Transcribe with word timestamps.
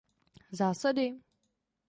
Zásady? 0.57 1.07